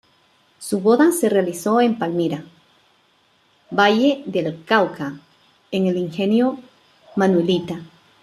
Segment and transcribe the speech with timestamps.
[0.57, 2.43] Su boda se realizó en Palmira,
[3.69, 5.19] Valle del Cauca,
[5.69, 6.57] en el Ingenio
[7.15, 7.81] Manuelita.